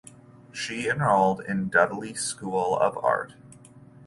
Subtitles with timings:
[0.51, 3.33] She enrolled in Dudley School of Art.